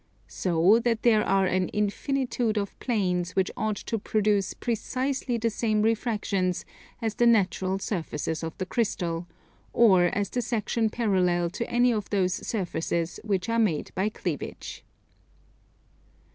[0.27, 5.83] So that there are an infinitude of planes which ought to produce precisely the same
[5.83, 6.65] refractions
[7.03, 9.27] as the natural surfaces of the crystal,
[9.73, 14.09] or as the section parallel to any one of those surfaces which are made by
[14.09, 14.83] cleavage.